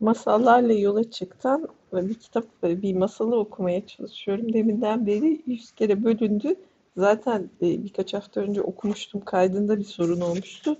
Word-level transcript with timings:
Masallarla 0.00 0.72
yola 0.72 1.10
çıktan 1.10 1.68
bir 1.92 2.14
kitap, 2.14 2.44
bir 2.62 2.94
masalı 2.94 3.36
okumaya 3.38 3.86
çalışıyorum. 3.86 4.52
Deminden 4.52 5.06
beri 5.06 5.42
yüz 5.46 5.72
kere 5.72 6.04
bölündü. 6.04 6.54
Zaten 6.96 7.50
e, 7.62 7.84
birkaç 7.84 8.14
hafta 8.14 8.40
önce 8.40 8.62
okumuştum. 8.62 9.20
Kaydında 9.20 9.78
bir 9.78 9.84
sorun 9.84 10.20
olmuştu. 10.20 10.76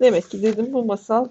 Demek 0.00 0.30
ki 0.30 0.42
dedim 0.42 0.72
bu 0.72 0.84
masal 0.84 1.28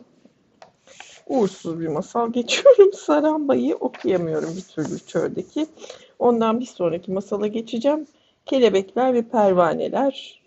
uğursuz 1.27 1.79
bir 1.79 1.87
masal. 1.87 2.31
Geçiyorum 2.33 2.93
Sarambayı 2.93 3.75
okuyamıyorum 3.75 4.49
bir 4.57 4.61
türlü 4.61 4.99
çöldeki. 4.99 5.67
Ondan 6.19 6.59
bir 6.59 6.65
sonraki 6.65 7.11
masala 7.11 7.47
geçeceğim. 7.47 8.07
Kelebekler 8.45 9.13
ve 9.13 9.21
Pervaneler 9.21 10.41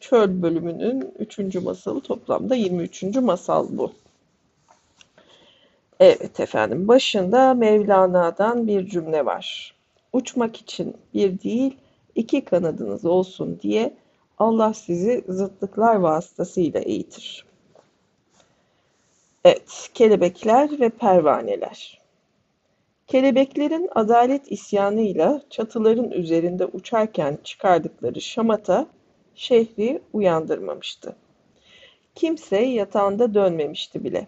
Çöl 0.00 0.42
bölümünün 0.42 1.14
3. 1.18 1.54
masalı 1.54 2.00
toplamda 2.00 2.54
23. 2.54 3.02
masal 3.02 3.66
bu. 3.70 3.92
Evet 6.00 6.40
efendim 6.40 6.88
başında 6.88 7.54
Mevlana'dan 7.54 8.66
bir 8.66 8.86
cümle 8.86 9.24
var. 9.24 9.74
Uçmak 10.12 10.56
için 10.56 10.96
bir 11.14 11.40
değil 11.40 11.76
iki 12.14 12.44
kanadınız 12.44 13.04
olsun 13.04 13.58
diye 13.62 13.94
Allah 14.38 14.74
sizi 14.74 15.24
zıtlıklar 15.28 15.94
vasıtasıyla 15.94 16.80
eğitir. 16.80 17.46
Evet, 19.44 19.90
kelebekler 19.94 20.80
ve 20.80 20.88
pervaneler. 20.88 22.00
Kelebeklerin 23.06 23.88
adalet 23.94 24.52
isyanıyla 24.52 25.42
çatıların 25.50 26.10
üzerinde 26.10 26.66
uçarken 26.66 27.38
çıkardıkları 27.44 28.20
şamata 28.20 28.86
şehri 29.34 30.02
uyandırmamıştı. 30.12 31.16
Kimse 32.14 32.60
yatağında 32.60 33.34
dönmemişti 33.34 34.04
bile. 34.04 34.26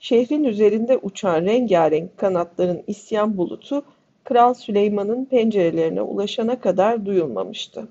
Şehrin 0.00 0.44
üzerinde 0.44 0.96
uçan 0.96 1.44
rengarenk 1.44 2.18
kanatların 2.18 2.82
isyan 2.86 3.36
bulutu 3.36 3.82
Kral 4.24 4.54
Süleyman'ın 4.54 5.24
pencerelerine 5.24 6.02
ulaşana 6.02 6.60
kadar 6.60 7.06
duyulmamıştı. 7.06 7.88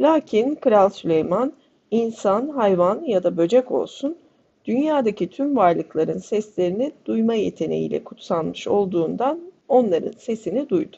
Lakin 0.00 0.54
Kral 0.54 0.88
Süleyman 0.88 1.52
insan, 1.90 2.48
hayvan 2.48 3.04
ya 3.04 3.22
da 3.22 3.36
böcek 3.36 3.72
olsun 3.72 4.18
dünyadaki 4.64 5.30
tüm 5.30 5.56
varlıkların 5.56 6.18
seslerini 6.18 6.92
duyma 7.04 7.34
yeteneğiyle 7.34 8.04
kutsanmış 8.04 8.68
olduğundan 8.68 9.40
onların 9.68 10.12
sesini 10.18 10.68
duydu. 10.68 10.96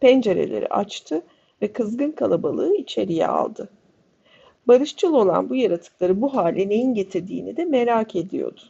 Pencereleri 0.00 0.68
açtı 0.68 1.22
ve 1.62 1.72
kızgın 1.72 2.10
kalabalığı 2.10 2.76
içeriye 2.76 3.26
aldı. 3.26 3.68
Barışçıl 4.68 5.14
olan 5.14 5.50
bu 5.50 5.56
yaratıkları 5.56 6.20
bu 6.20 6.34
hale 6.34 6.68
neyin 6.68 6.94
getirdiğini 6.94 7.56
de 7.56 7.64
merak 7.64 8.16
ediyordu. 8.16 8.60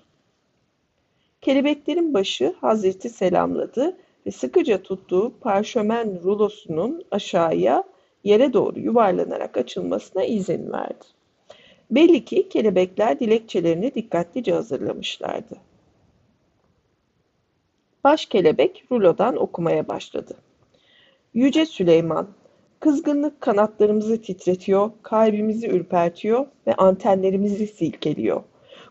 Kelebeklerin 1.45 2.15
başı 2.15 2.55
Hazreti 2.61 3.11
selamladı 3.11 3.97
ve 4.27 4.31
sıkıca 4.31 4.83
tuttuğu 4.83 5.33
parşömen 5.41 6.23
rulosunun 6.23 7.05
aşağıya 7.11 7.85
yere 8.25 8.53
doğru 8.53 8.81
yuvarlanarak 8.81 9.57
açılmasına 9.57 10.25
izin 10.25 10.73
verdi. 10.73 11.05
Belli 11.91 12.25
ki 12.25 12.49
kelebekler 12.49 13.21
dilekçelerini 13.21 13.95
dikkatlice 13.95 14.53
hazırlamışlardı. 14.53 15.57
Baş 18.05 18.27
kelebek 18.27 18.85
rulodan 18.91 19.37
okumaya 19.37 19.89
başladı. 19.89 20.35
Yüce 21.35 21.67
Süleyman, 21.67 22.29
kızgınlık 22.81 23.41
kanatlarımızı 23.41 24.23
titretiyor, 24.23 24.91
kalbimizi 25.03 25.69
ürpertiyor 25.69 26.47
ve 26.67 26.75
antenlerimizi 26.75 27.67
silkeliyor. 27.67 28.43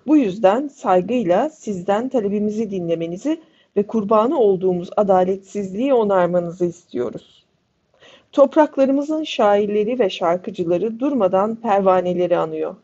Bu 0.08 0.18
yüzden 0.18 0.68
saygıyla 0.68 1.50
sizden 1.50 2.10
talebimizi 2.10 2.72
dinlemenizi 2.72 3.42
ve 3.78 3.84
kurbanı 3.84 4.40
olduğumuz 4.40 4.90
adaletsizliği 4.98 5.94
onarmanızı 5.94 6.66
istiyoruz. 6.66 7.46
Topraklarımızın 8.32 9.24
şairleri 9.24 10.00
ve 10.00 10.10
şarkıcıları 10.10 11.00
durmadan 11.00 11.56
pervaneleri 11.56 12.38
anıyor. 12.38 12.76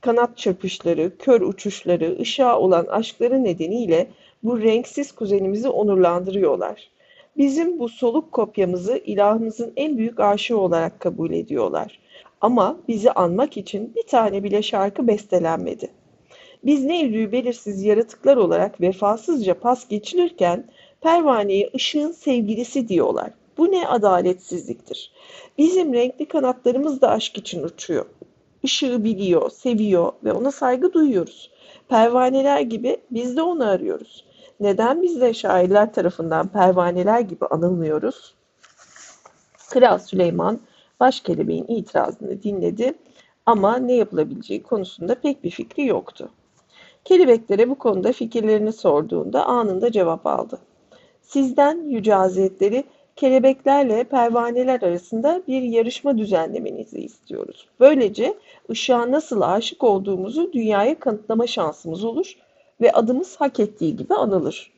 Kanat 0.00 0.36
çırpışları, 0.36 1.18
kör 1.18 1.40
uçuşları, 1.40 2.18
ışığa 2.20 2.58
olan 2.58 2.86
aşkları 2.86 3.44
nedeniyle 3.44 4.06
bu 4.42 4.62
renksiz 4.62 5.12
kuzenimizi 5.12 5.68
onurlandırıyorlar. 5.68 6.90
Bizim 7.36 7.78
bu 7.78 7.88
soluk 7.88 8.32
kopyamızı 8.32 8.96
ilahımızın 8.96 9.72
en 9.76 9.98
büyük 9.98 10.20
aşığı 10.20 10.58
olarak 10.58 11.00
kabul 11.00 11.32
ediyorlar. 11.32 11.98
Ama 12.40 12.76
bizi 12.88 13.10
anmak 13.10 13.56
için 13.56 13.92
bir 13.96 14.06
tane 14.06 14.42
bile 14.42 14.62
şarkı 14.62 15.06
bestelenmedi.'' 15.06 16.03
Biz 16.64 16.84
ne 16.84 17.04
nevlü 17.04 17.32
belirsiz 17.32 17.84
yaratıklar 17.84 18.36
olarak 18.36 18.80
vefasızca 18.80 19.54
pas 19.54 19.88
geçilirken 19.88 20.64
pervaneye 21.00 21.70
ışığın 21.74 22.12
sevgilisi 22.12 22.88
diyorlar. 22.88 23.30
Bu 23.58 23.72
ne 23.72 23.88
adaletsizliktir. 23.88 25.12
Bizim 25.58 25.94
renkli 25.94 26.28
kanatlarımız 26.28 27.00
da 27.00 27.10
aşk 27.10 27.38
için 27.38 27.62
uçuyor. 27.62 28.06
Işığı 28.62 29.04
biliyor, 29.04 29.50
seviyor 29.50 30.12
ve 30.24 30.32
ona 30.32 30.50
saygı 30.50 30.92
duyuyoruz. 30.92 31.50
Pervaneler 31.88 32.60
gibi 32.60 32.96
biz 33.10 33.36
de 33.36 33.42
onu 33.42 33.68
arıyoruz. 33.68 34.24
Neden 34.60 35.02
biz 35.02 35.20
de 35.20 35.34
şairler 35.34 35.92
tarafından 35.92 36.48
pervaneler 36.48 37.20
gibi 37.20 37.46
anılmıyoruz? 37.46 38.34
Kral 39.70 39.98
Süleyman 39.98 40.60
baş 41.00 41.20
kelebeğin 41.20 41.66
itirazını 41.68 42.42
dinledi 42.42 42.94
ama 43.46 43.76
ne 43.76 43.92
yapılabileceği 43.92 44.62
konusunda 44.62 45.14
pek 45.14 45.44
bir 45.44 45.50
fikri 45.50 45.86
yoktu. 45.86 46.30
Kelebeklere 47.04 47.70
bu 47.70 47.74
konuda 47.74 48.12
fikirlerini 48.12 48.72
sorduğunda 48.72 49.46
anında 49.46 49.92
cevap 49.92 50.26
aldı. 50.26 50.58
Sizden 51.22 51.88
Yüce 51.88 52.14
Hazretleri 52.14 52.84
kelebeklerle 53.16 54.04
pervaneler 54.04 54.82
arasında 54.82 55.42
bir 55.48 55.62
yarışma 55.62 56.18
düzenlemenizi 56.18 57.00
istiyoruz. 57.00 57.68
Böylece 57.80 58.34
ışığa 58.70 59.10
nasıl 59.10 59.40
aşık 59.40 59.84
olduğumuzu 59.84 60.52
dünyaya 60.52 60.98
kanıtlama 60.98 61.46
şansımız 61.46 62.04
olur 62.04 62.36
ve 62.80 62.92
adımız 62.92 63.36
hak 63.36 63.60
ettiği 63.60 63.96
gibi 63.96 64.14
anılır. 64.14 64.72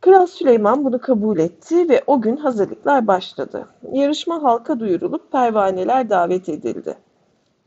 Kral 0.00 0.26
Süleyman 0.26 0.84
bunu 0.84 0.98
kabul 0.98 1.38
etti 1.38 1.88
ve 1.88 2.02
o 2.06 2.20
gün 2.20 2.36
hazırlıklar 2.36 3.06
başladı. 3.06 3.68
Yarışma 3.92 4.42
halka 4.42 4.80
duyurulup 4.80 5.32
pervaneler 5.32 6.10
davet 6.10 6.48
edildi 6.48 6.96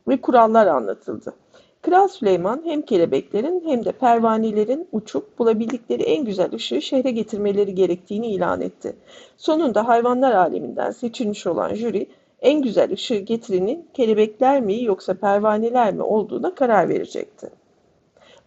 ve 0.08 0.20
kurallar 0.20 0.66
anlatıldı. 0.66 1.34
Kral 1.84 2.08
Süleyman 2.08 2.62
hem 2.64 2.82
kelebeklerin 2.82 3.62
hem 3.66 3.84
de 3.84 3.92
pervanelerin 3.92 4.88
uçup 4.92 5.38
bulabildikleri 5.38 6.02
en 6.02 6.24
güzel 6.24 6.52
ışığı 6.52 6.82
şehre 6.82 7.10
getirmeleri 7.10 7.74
gerektiğini 7.74 8.26
ilan 8.26 8.60
etti. 8.60 8.96
Sonunda 9.36 9.88
hayvanlar 9.88 10.32
aleminden 10.32 10.90
seçilmiş 10.90 11.46
olan 11.46 11.74
jüri 11.74 12.06
en 12.40 12.62
güzel 12.62 12.92
ışığı 12.92 13.18
getirenin 13.18 13.88
kelebekler 13.94 14.60
mi 14.60 14.84
yoksa 14.84 15.14
pervaneler 15.14 15.94
mi 15.94 16.02
olduğuna 16.02 16.54
karar 16.54 16.88
verecekti. 16.88 17.50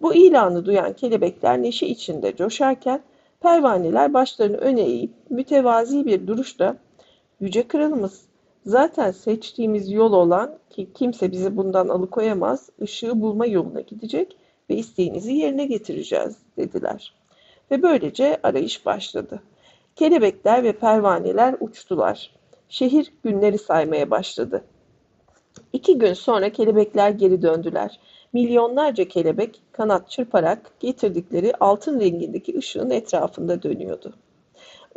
Bu 0.01 0.13
ilanı 0.13 0.65
duyan 0.65 0.93
kelebekler 0.93 1.61
neşe 1.61 1.87
içinde 1.87 2.35
coşarken 2.35 3.01
pervaneler 3.41 4.13
başlarını 4.13 4.57
öne 4.57 4.81
eğip 4.81 5.11
mütevazi 5.29 6.05
bir 6.05 6.27
duruşla 6.27 6.75
Yüce 7.39 7.67
Kralımız 7.67 8.21
Zaten 8.67 9.11
seçtiğimiz 9.11 9.91
yol 9.91 10.13
olan 10.13 10.57
ki 10.69 10.87
kimse 10.93 11.31
bizi 11.31 11.57
bundan 11.57 11.87
alıkoyamaz, 11.87 12.69
ışığı 12.81 13.21
bulma 13.21 13.45
yoluna 13.45 13.81
gidecek 13.81 14.37
ve 14.69 14.75
isteğinizi 14.75 15.33
yerine 15.33 15.65
getireceğiz 15.65 16.37
dediler. 16.57 17.13
Ve 17.71 17.83
böylece 17.83 18.39
arayış 18.43 18.85
başladı. 18.85 19.41
Kelebekler 19.95 20.63
ve 20.63 20.71
pervaneler 20.73 21.55
uçtular. 21.59 22.31
Şehir 22.69 23.13
günleri 23.23 23.57
saymaya 23.57 24.11
başladı. 24.11 24.63
İki 25.73 25.97
gün 25.97 26.13
sonra 26.13 26.49
kelebekler 26.49 27.09
geri 27.09 27.41
döndüler. 27.41 27.99
Milyonlarca 28.33 29.07
kelebek 29.07 29.61
kanat 29.71 30.09
çırparak 30.09 30.71
getirdikleri 30.79 31.53
altın 31.59 31.99
rengindeki 31.99 32.57
ışığın 32.57 32.89
etrafında 32.89 33.63
dönüyordu. 33.63 34.13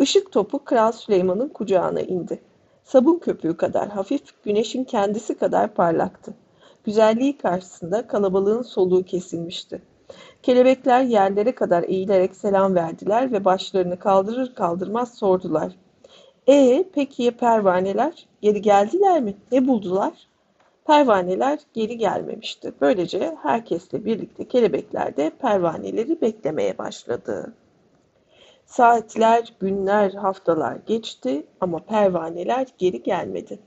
Işık 0.01 0.33
topu 0.33 0.65
Kral 0.65 0.93
Süleyman'ın 0.93 1.49
kucağına 1.49 2.01
indi. 2.01 2.50
Sabun 2.93 3.19
köpüğü 3.19 3.57
kadar 3.57 3.89
hafif, 3.89 4.23
güneşin 4.45 4.85
kendisi 4.85 5.39
kadar 5.39 5.75
parlaktı. 5.75 6.35
Güzelliği 6.85 7.39
karşısında 7.39 8.07
kalabalığın 8.07 8.63
soluğu 8.63 9.03
kesilmişti. 9.03 9.83
Kelebekler 10.43 11.03
yerlere 11.03 11.55
kadar 11.55 11.83
eğilerek 11.83 12.37
selam 12.37 12.75
verdiler 12.75 13.33
ve 13.33 13.45
başlarını 13.45 13.99
kaldırır 13.99 14.55
kaldırmaz 14.55 15.15
sordular. 15.15 15.73
Ee, 16.49 16.85
peki 16.95 17.23
ya 17.23 17.37
pervaneler? 17.37 18.27
Geri 18.41 18.63
geldiler 18.63 19.23
mi? 19.23 19.35
Ne 19.53 19.69
buldular? 19.69 20.13
Pervaneler 20.87 21.59
geri 21.75 21.99
gelmemişti. 21.99 22.73
Böylece 22.81 23.37
herkesle 23.43 24.05
birlikte 24.05 24.49
kelebekler 24.49 25.17
de 25.17 25.31
pervaneleri 25.41 26.21
beklemeye 26.21 26.79
başladı. 26.79 27.53
Saatler, 28.71 29.55
günler, 29.61 30.13
haftalar 30.13 30.77
geçti 30.87 31.47
ama 31.61 31.79
pervaneler 31.79 32.67
geri 32.79 33.03
gelmedi. 33.03 33.59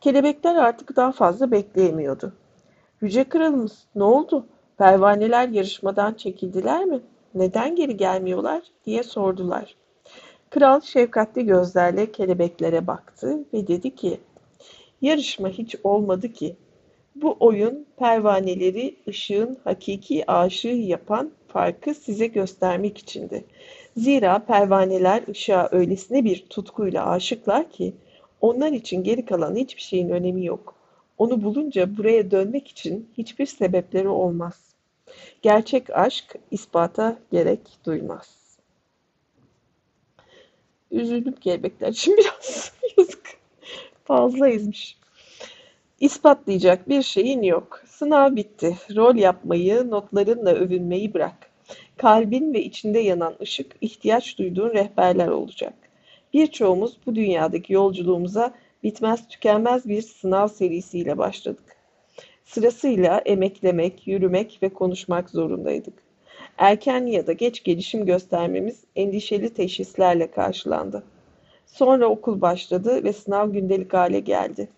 Kelebekler 0.00 0.56
artık 0.56 0.96
daha 0.96 1.12
fazla 1.12 1.50
bekleyemiyordu. 1.50 2.32
Yüce 3.00 3.24
kralımız 3.24 3.86
ne 3.94 4.04
oldu? 4.04 4.46
Pervaneler 4.78 5.48
yarışmadan 5.48 6.14
çekildiler 6.14 6.84
mi? 6.84 7.00
Neden 7.34 7.76
geri 7.76 7.96
gelmiyorlar 7.96 8.62
diye 8.86 9.02
sordular. 9.02 9.76
Kral 10.50 10.80
şefkatli 10.80 11.46
gözlerle 11.46 12.12
kelebeklere 12.12 12.86
baktı 12.86 13.38
ve 13.52 13.66
dedi 13.66 13.94
ki, 13.94 14.20
yarışma 15.02 15.48
hiç 15.48 15.76
olmadı 15.84 16.32
ki. 16.32 16.56
Bu 17.14 17.36
oyun 17.40 17.86
pervaneleri 17.96 18.96
ışığın 19.08 19.58
hakiki 19.64 20.30
aşığı 20.30 20.68
yapan 20.68 21.30
farkı 21.54 21.94
size 21.94 22.26
göstermek 22.26 22.98
içindi. 22.98 23.44
Zira 23.96 24.38
pervaneler 24.38 25.28
ışığa 25.28 25.68
öylesine 25.72 26.24
bir 26.24 26.46
tutkuyla 26.50 27.10
aşıklar 27.10 27.70
ki 27.70 27.94
onlar 28.40 28.72
için 28.72 29.04
geri 29.04 29.24
kalan 29.24 29.56
hiçbir 29.56 29.82
şeyin 29.82 30.08
önemi 30.08 30.44
yok. 30.44 30.74
Onu 31.18 31.42
bulunca 31.42 31.96
buraya 31.96 32.30
dönmek 32.30 32.68
için 32.68 33.08
hiçbir 33.18 33.46
sebepleri 33.46 34.08
olmaz. 34.08 34.60
Gerçek 35.42 35.90
aşk 35.90 36.36
ispata 36.50 37.18
gerek 37.32 37.60
duymaz. 37.84 38.36
Üzüldüm 40.90 41.34
kelebekler 41.34 41.88
için 41.88 42.16
biraz 42.18 42.72
yazık. 42.98 43.24
Fazla 44.04 44.48
ezmiş. 44.48 44.98
İspatlayacak 46.00 46.88
bir 46.88 47.02
şeyin 47.02 47.42
yok. 47.42 47.83
Sınav 48.04 48.36
bitti. 48.36 48.76
Rol 48.96 49.14
yapmayı, 49.14 49.90
notlarınla 49.90 50.50
övünmeyi 50.50 51.14
bırak. 51.14 51.50
Kalbin 51.96 52.54
ve 52.54 52.62
içinde 52.62 52.98
yanan 52.98 53.34
ışık 53.40 53.76
ihtiyaç 53.80 54.38
duyduğun 54.38 54.70
rehberler 54.70 55.28
olacak. 55.28 55.74
Birçoğumuz 56.34 56.96
bu 57.06 57.14
dünyadaki 57.14 57.72
yolculuğumuza 57.72 58.54
bitmez 58.82 59.28
tükenmez 59.28 59.88
bir 59.88 60.02
sınav 60.02 60.48
serisiyle 60.48 61.18
başladık. 61.18 61.76
Sırasıyla 62.44 63.18
emeklemek, 63.18 64.06
yürümek 64.06 64.58
ve 64.62 64.68
konuşmak 64.68 65.30
zorundaydık. 65.30 65.94
Erken 66.58 67.06
ya 67.06 67.26
da 67.26 67.32
geç 67.32 67.64
gelişim 67.64 68.06
göstermemiz 68.06 68.84
endişeli 68.96 69.54
teşhislerle 69.54 70.30
karşılandı. 70.30 71.02
Sonra 71.66 72.06
okul 72.06 72.40
başladı 72.40 73.04
ve 73.04 73.12
sınav 73.12 73.50
gündelik 73.50 73.94
hale 73.94 74.20
geldi. 74.20 74.68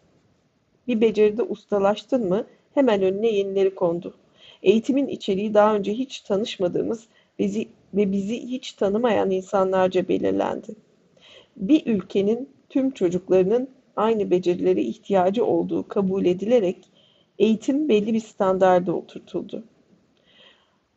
Bir 0.89 1.01
beceride 1.01 1.43
ustalaştın 1.43 2.29
mı 2.29 2.47
hemen 2.77 3.03
önüne 3.03 3.29
yenileri 3.29 3.75
kondu. 3.75 4.15
Eğitimin 4.63 5.09
içeriği 5.09 5.55
daha 5.55 5.75
önce 5.75 5.93
hiç 5.93 6.21
tanışmadığımız 6.21 7.07
bizi, 7.39 7.69
ve 7.95 8.13
bizi 8.13 8.43
hiç 8.43 8.73
tanımayan 8.73 9.31
insanlarca 9.31 10.09
belirlendi. 10.09 10.75
Bir 11.57 11.87
ülkenin 11.87 12.49
tüm 12.69 12.91
çocuklarının 12.91 13.69
aynı 13.97 14.31
becerilere 14.31 14.83
ihtiyacı 14.83 15.45
olduğu 15.45 15.89
kabul 15.89 16.25
edilerek 16.25 16.77
eğitim 17.39 17.89
belli 17.89 18.15
bir 18.15 18.21
standarda 18.21 18.93
oturtuldu. 18.93 19.65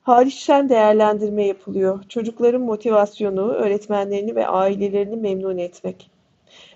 Hariçten 0.01 0.69
değerlendirme 0.69 1.45
yapılıyor. 1.45 2.03
Çocukların 2.09 2.61
motivasyonu, 2.61 3.51
öğretmenlerini 3.51 4.35
ve 4.35 4.47
ailelerini 4.47 5.15
memnun 5.15 5.57
etmek. 5.57 6.11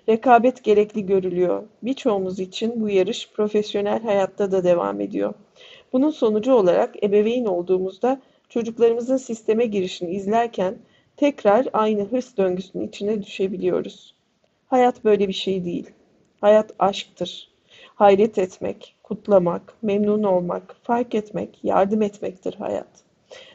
Rekabet 0.09 0.63
gerekli 0.63 1.05
görülüyor. 1.05 1.63
Birçoğumuz 1.83 2.39
için 2.39 2.81
bu 2.81 2.89
yarış 2.89 3.29
profesyonel 3.31 4.03
hayatta 4.03 4.51
da 4.51 4.63
devam 4.63 5.01
ediyor. 5.01 5.33
Bunun 5.93 6.09
sonucu 6.09 6.53
olarak 6.53 7.03
ebeveyn 7.03 7.45
olduğumuzda 7.45 8.21
çocuklarımızın 8.49 9.17
sisteme 9.17 9.65
girişini 9.65 10.11
izlerken 10.11 10.77
tekrar 11.17 11.67
aynı 11.73 12.03
hırs 12.03 12.37
döngüsünün 12.37 12.87
içine 12.87 13.23
düşebiliyoruz. 13.23 14.15
Hayat 14.67 15.03
böyle 15.03 15.27
bir 15.27 15.33
şey 15.33 15.65
değil. 15.65 15.89
Hayat 16.41 16.71
aşktır. 16.79 17.49
Hayret 17.95 18.37
etmek, 18.37 18.95
kutlamak, 19.03 19.73
memnun 19.81 20.23
olmak, 20.23 20.75
fark 20.83 21.15
etmek, 21.15 21.59
yardım 21.63 22.01
etmektir 22.01 22.53
hayat. 22.53 22.87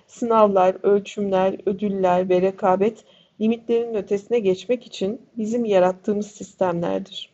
Sınavlar, 0.06 0.76
ölçümler, 0.82 1.56
ödüller 1.66 2.28
ve 2.28 2.42
rekabet 2.42 3.04
limitlerin 3.40 3.94
ötesine 3.94 4.38
geçmek 4.38 4.86
için 4.86 5.22
bizim 5.36 5.64
yarattığımız 5.64 6.26
sistemlerdir. 6.26 7.30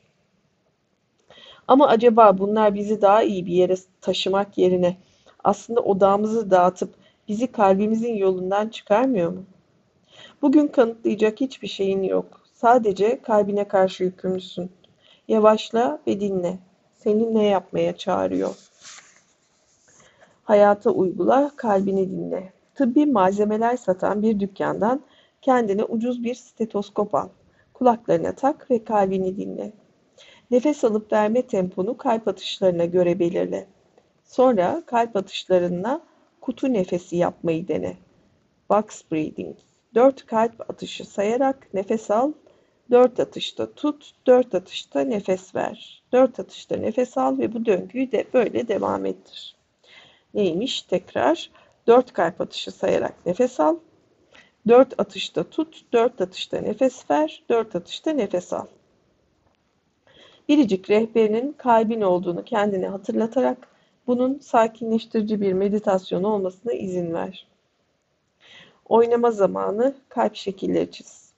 Ama 1.69 1.89
acaba 1.89 2.39
bunlar 2.39 2.75
bizi 2.75 3.03
daha 3.03 3.23
iyi 3.23 3.47
bir 3.47 3.53
yere 3.53 3.75
taşımak 4.01 4.59
yerine 4.59 4.97
aslında 5.45 5.81
odağımızı 5.81 6.51
dağıtıp 6.51 6.95
bizi 7.29 7.47
kalbimizin 7.47 8.15
yolundan 8.15 8.69
çıkarmıyor 8.69 9.33
mu? 9.33 9.45
Bugün 10.43 10.69
kanıtlayacak 10.69 11.41
hiçbir 11.41 11.69
şeyin 11.69 12.03
yok. 12.03 12.41
Sadece 12.55 13.23
kalbine 13.23 13.69
karşı 13.69 14.05
yükümlüsün. 14.05 14.71
Yavaşla 15.29 16.01
ve 16.06 16.21
dinle. 16.21 16.59
Seni 16.95 17.35
ne 17.35 17.45
yapmaya 17.45 17.97
çağırıyor? 17.97 18.56
Hayata 20.45 20.91
uygula, 20.91 21.51
kalbini 21.56 22.11
dinle. 22.11 22.53
Tıbbi 22.75 23.06
malzemeler 23.06 23.77
satan 23.77 24.23
bir 24.23 24.41
dükkandan 24.41 25.03
kendine 25.44 25.85
ucuz 25.85 26.25
bir 26.25 26.35
stetoskop 26.35 27.14
al. 27.14 27.29
Kulaklarına 27.75 28.35
tak 28.35 28.70
ve 28.70 28.85
kalbini 28.85 29.37
dinle. 29.37 29.73
Nefes 30.50 30.85
alıp 30.85 31.12
verme 31.12 31.43
temponu 31.43 31.96
kalp 31.96 32.29
atışlarına 32.29 32.85
göre 32.85 33.19
belirle. 33.19 33.67
Sonra 34.25 34.82
kalp 34.87 35.17
atışlarına 35.17 36.00
kutu 36.41 36.73
nefesi 36.73 37.17
yapmayı 37.17 37.69
dene. 37.69 37.96
Box 38.70 39.02
breathing. 39.12 39.56
Dört 39.94 40.26
kalp 40.26 40.70
atışı 40.70 41.05
sayarak 41.05 41.75
nefes 41.75 42.11
al. 42.11 42.32
Dört 42.91 43.20
atışta 43.20 43.73
tut, 43.73 44.12
dört 44.26 44.55
atışta 44.55 45.00
nefes 45.00 45.55
ver. 45.55 46.02
Dört 46.12 46.41
atışta 46.41 46.76
nefes 46.76 47.19
al 47.19 47.38
ve 47.38 47.55
bu 47.55 47.67
döngüyü 47.67 48.12
de 48.12 48.25
böyle 48.35 48.69
devam 48.69 49.06
ettir. 49.06 49.56
Neymiş? 50.35 50.82
Tekrar 50.82 51.50
dört 51.87 52.12
kalp 52.12 52.41
atışı 52.41 52.70
sayarak 52.70 53.26
nefes 53.26 53.61
al. 53.61 53.76
Dört 54.69 55.01
atışta 55.01 55.45
tut, 55.45 55.85
dört 55.93 56.21
atışta 56.21 56.61
nefes 56.61 57.11
ver, 57.11 57.43
dört 57.49 57.77
atışta 57.77 58.11
nefes 58.11 58.53
al. 58.53 58.67
Biricik 60.49 60.91
rehberinin 60.91 61.53
kalbin 61.53 62.01
olduğunu 62.01 62.45
kendine 62.45 62.89
hatırlatarak 62.89 63.69
bunun 64.07 64.39
sakinleştirici 64.39 65.41
bir 65.41 65.53
meditasyon 65.53 66.23
olmasına 66.23 66.73
izin 66.73 67.15
ver. 67.15 67.47
Oynama 68.89 69.31
zamanı 69.31 69.95
kalp 70.09 70.37
şekilleri 70.37 70.91
çiz. 70.91 71.33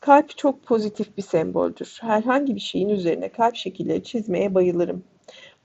Kalp 0.00 0.36
çok 0.38 0.62
pozitif 0.62 1.16
bir 1.16 1.22
semboldür. 1.22 1.98
Herhangi 2.00 2.54
bir 2.54 2.60
şeyin 2.60 2.88
üzerine 2.88 3.28
kalp 3.28 3.56
şekilleri 3.56 4.04
çizmeye 4.04 4.54
bayılırım. 4.54 5.04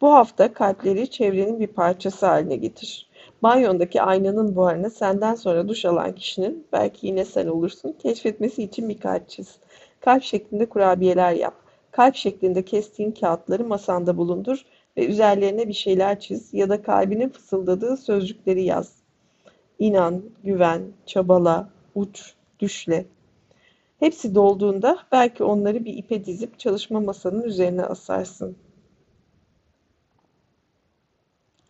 Bu 0.02 0.14
hafta 0.14 0.54
kalpleri 0.54 1.10
çevrenin 1.10 1.60
bir 1.60 1.68
parçası 1.68 2.26
haline 2.26 2.56
getir. 2.56 3.10
Banyondaki 3.44 4.02
aynanın 4.02 4.56
buharını 4.56 4.90
senden 4.90 5.36
sonra 5.36 5.68
duş 5.68 5.86
alan 5.86 6.16
kişinin, 6.16 6.68
belki 6.74 7.08
yine 7.08 7.26
sen 7.26 7.48
olursun, 7.48 7.96
keşfetmesi 8.00 8.64
için 8.64 8.90
bir 8.90 9.00
kalp 9.00 9.30
çiz. 9.30 9.58
Kalp 10.00 10.24
şeklinde 10.24 10.66
kurabiyeler 10.70 11.34
yap. 11.34 11.54
Kalp 11.92 12.16
şeklinde 12.16 12.66
kestiğin 12.66 13.12
kağıtları 13.12 13.66
masanda 13.66 14.18
bulundur 14.18 14.66
ve 14.98 15.06
üzerlerine 15.06 15.68
bir 15.68 15.74
şeyler 15.74 16.20
çiz 16.20 16.54
ya 16.54 16.70
da 16.70 16.82
kalbinin 16.82 17.30
fısıldadığı 17.30 17.98
sözcükleri 17.98 18.64
yaz. 18.64 18.94
İnan, 19.80 20.22
güven, 20.44 20.82
çabala, 21.06 21.70
uç, 21.96 22.34
düşle. 22.60 23.06
Hepsi 24.00 24.36
dolduğunda 24.36 24.98
belki 25.12 25.44
onları 25.44 25.86
bir 25.86 25.98
ipe 25.98 26.26
dizip 26.26 26.60
çalışma 26.60 27.00
masanın 27.00 27.44
üzerine 27.44 27.84
asarsın. 27.84 28.58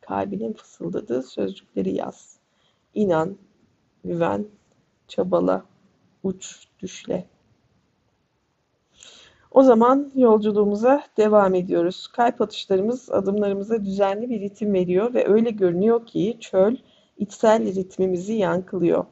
Kalbinin 0.07 0.53
fısıldadığı 0.53 1.23
sözcükleri 1.23 1.93
yaz. 1.93 2.37
İnan, 2.93 3.37
güven, 4.03 4.45
çabala, 5.07 5.65
uç, 6.23 6.67
düşle. 6.79 7.25
O 9.51 9.63
zaman 9.63 10.11
yolculuğumuza 10.15 11.03
devam 11.17 11.55
ediyoruz. 11.55 12.07
Kalp 12.07 12.41
atışlarımız 12.41 13.11
adımlarımıza 13.11 13.85
düzenli 13.85 14.29
bir 14.29 14.41
ritim 14.41 14.73
veriyor 14.73 15.13
ve 15.13 15.27
öyle 15.27 15.49
görünüyor 15.49 16.05
ki 16.05 16.37
çöl 16.39 16.75
içsel 17.17 17.75
ritmimizi 17.75 18.33
yankılıyor. 18.33 19.05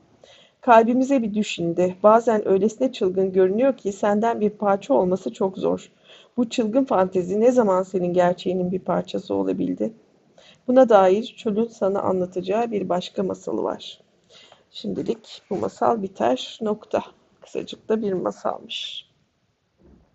Kalbimize 0.62 1.22
bir 1.22 1.34
düşünde. 1.34 1.96
Bazen 2.04 2.48
öylesine 2.48 2.92
çılgın 2.92 3.32
görünüyor 3.32 3.78
ki 3.78 3.92
senden 3.92 4.42
bir 4.42 4.50
parça 4.50 4.94
olması 4.94 5.34
çok 5.34 5.58
zor. 5.58 5.92
Bu 6.38 6.50
çılgın 6.50 6.84
fantezi 6.84 7.42
ne 7.42 7.52
zaman 7.52 7.84
senin 7.84 8.14
gerçeğinin 8.14 8.72
bir 8.72 8.80
parçası 8.80 9.34
olabildi? 9.36 9.94
Buna 10.68 10.90
dair 10.90 11.36
çölün 11.38 11.68
sana 11.68 12.02
anlatacağı 12.02 12.72
bir 12.72 12.90
başka 12.90 13.24
masalı 13.24 13.64
var. 13.64 14.02
Şimdilik 14.72 15.42
bu 15.50 15.58
masal 15.58 16.02
biter. 16.02 16.60
Nokta. 16.62 17.04
Kısacık 17.42 17.90
da 17.90 18.02
bir 18.02 18.14
masalmış. 18.14 19.06